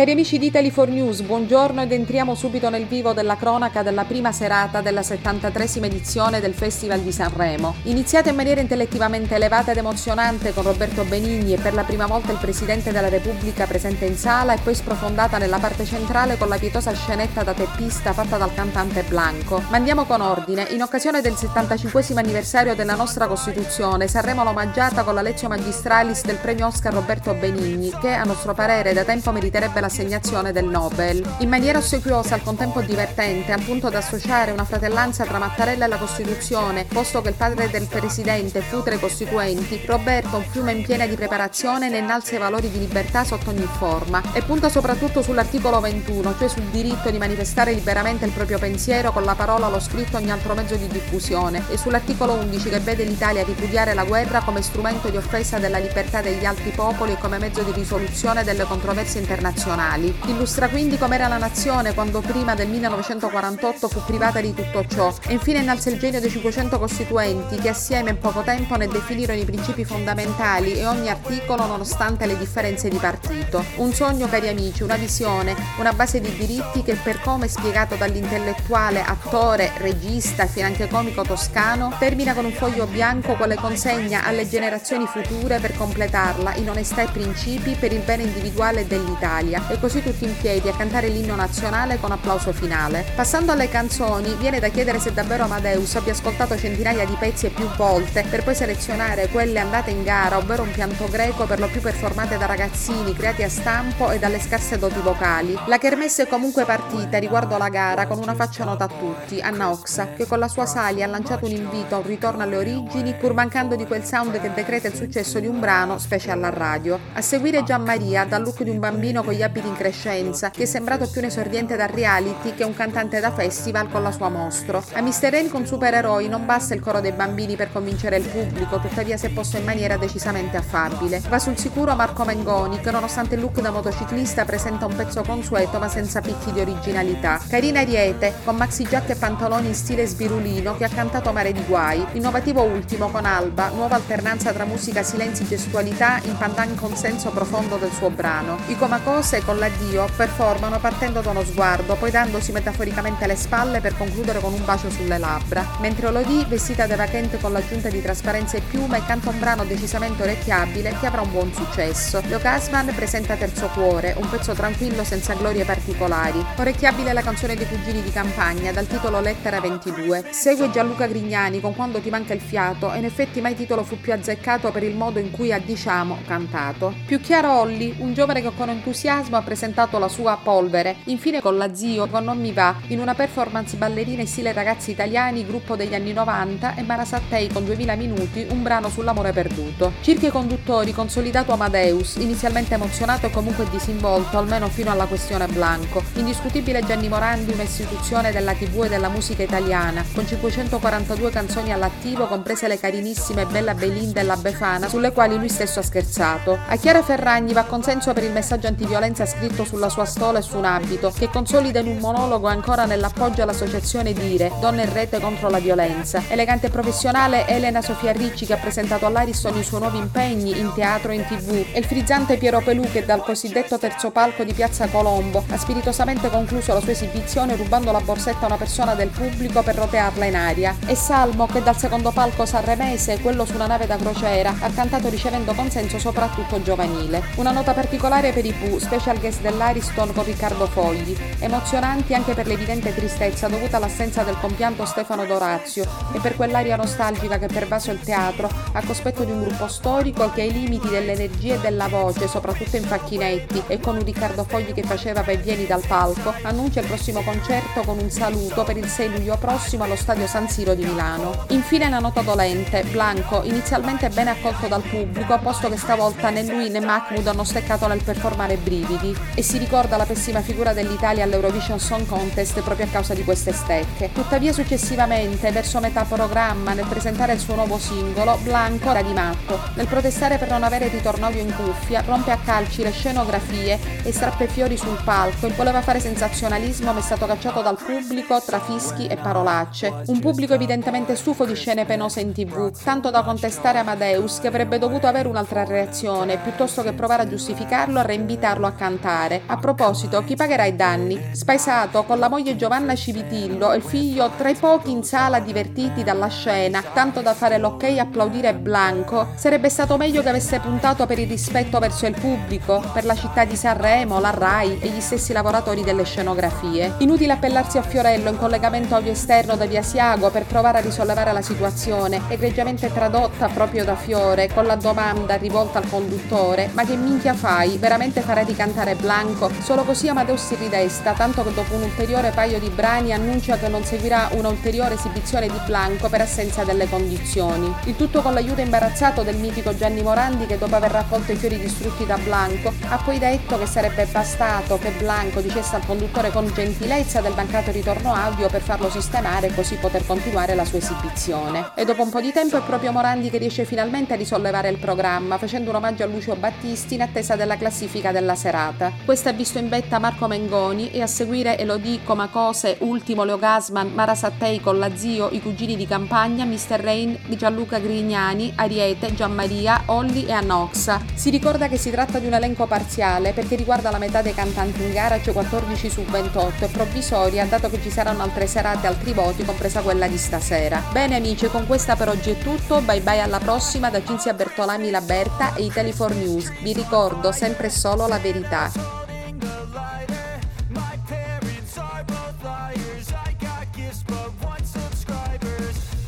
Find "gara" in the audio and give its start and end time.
100.02-100.36, 107.68-108.06, 374.92-375.20